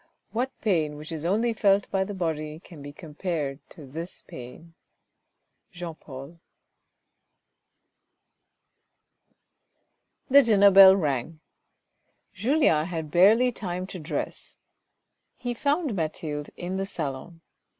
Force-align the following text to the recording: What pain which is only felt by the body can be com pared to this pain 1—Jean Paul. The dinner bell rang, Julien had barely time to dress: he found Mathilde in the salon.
What 0.31 0.49
pain 0.61 0.95
which 0.97 1.11
is 1.11 1.25
only 1.25 1.53
felt 1.53 1.87
by 1.91 2.03
the 2.03 2.15
body 2.15 2.59
can 2.59 2.81
be 2.81 2.91
com 2.91 3.13
pared 3.13 3.59
to 3.69 3.85
this 3.85 4.23
pain 4.23 4.73
1—Jean 5.73 5.93
Paul. 5.93 6.37
The 10.27 10.41
dinner 10.41 10.71
bell 10.71 10.95
rang, 10.95 11.39
Julien 12.33 12.87
had 12.87 13.11
barely 13.11 13.51
time 13.51 13.85
to 13.85 13.99
dress: 13.99 14.57
he 15.37 15.53
found 15.53 15.93
Mathilde 15.95 16.49
in 16.57 16.77
the 16.77 16.87
salon. 16.87 17.41